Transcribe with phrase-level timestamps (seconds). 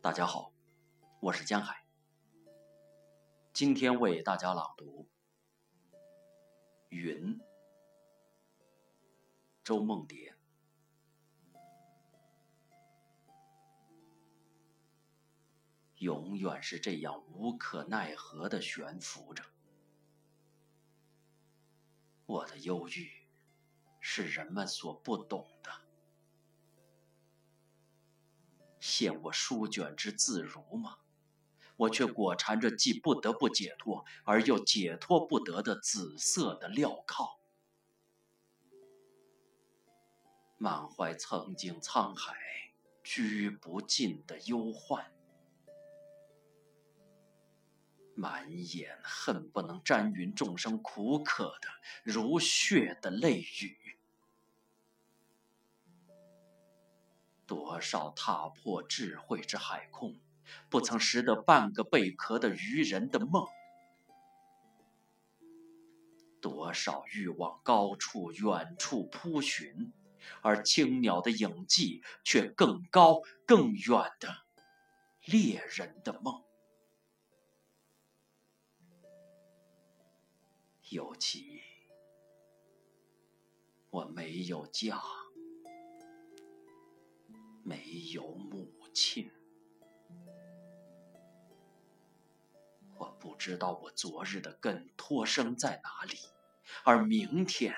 [0.00, 0.52] 大家好，
[1.20, 1.84] 我是江海，
[3.52, 5.06] 今天为大家朗读
[6.88, 7.38] 《云》，
[9.62, 10.34] 周梦蝶。
[15.96, 19.44] 永远是这样无可奈何的悬浮着，
[22.28, 23.10] 我的忧郁
[24.00, 25.70] 是人们所不懂的。
[28.78, 30.98] 现我书卷之自如吗？
[31.76, 37.38] 我却裹缠着既不得不解脱而又解脱不得的紫色的镣铐，
[40.58, 42.34] 满怀曾经沧海
[43.02, 45.10] 居不尽的忧患。
[48.18, 51.68] 满眼恨不能沾匀众生苦渴的
[52.02, 53.96] 如血的泪雨，
[57.46, 60.18] 多少踏破智慧之海空，
[60.68, 63.46] 不曾拾得半个贝壳的愚人的梦；
[66.40, 69.92] 多少欲往高处远处扑寻，
[70.42, 74.38] 而青鸟的影迹却更高更远的
[75.24, 76.42] 猎人的梦。
[80.90, 81.60] 尤其，
[83.90, 84.98] 我没有家，
[87.62, 89.30] 没有母亲，
[92.96, 96.16] 我不知道我昨日的根托生在哪里，
[96.84, 97.74] 而明天，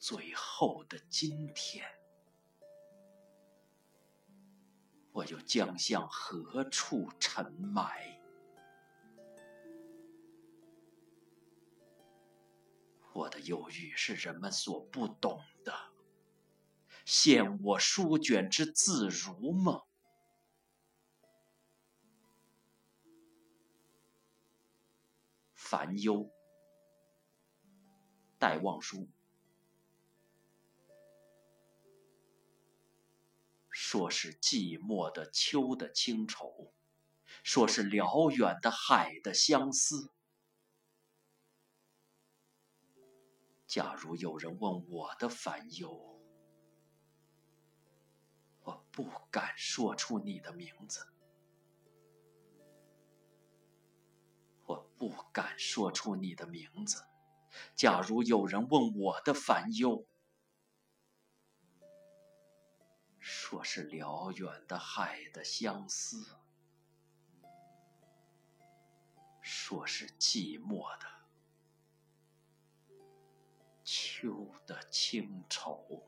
[0.00, 1.86] 最后的今天，
[5.12, 8.19] 我又将向何处沉埋？
[13.12, 15.74] 我的忧郁是人们所不懂的，
[17.04, 19.82] 现我书卷之自如吗？
[25.54, 26.30] 烦忧，
[28.38, 29.08] 戴望舒。
[33.70, 36.72] 说是寂寞的秋的清愁，
[37.42, 40.12] 说是辽远的海的相思。
[43.70, 46.20] 假如有人问我的烦忧，
[48.64, 51.06] 我不敢说出你的名字，
[54.64, 57.04] 我不敢说出你的名字。
[57.76, 60.04] 假如有人问我的烦忧，
[63.20, 66.40] 说是辽远的海的相思，
[69.40, 71.19] 说是寂寞的。
[74.70, 76.00] 的清愁。